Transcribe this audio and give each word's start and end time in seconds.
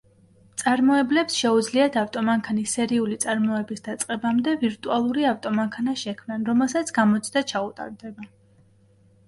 მწარმოებლებს 0.51 1.35
შეუძლიათ 1.41 1.97
ავტომანქანის 2.03 2.73
სერიული 2.79 3.19
წარმოების 3.25 3.85
დაწყებამდე 3.89 4.55
ვირტუალური 4.65 5.29
ავტომანქანა 5.35 5.97
შექმნან, 6.07 6.49
რომელსაც 6.51 6.93
გამოცდა 6.99 7.49
ჩაუტარდება. 7.55 8.31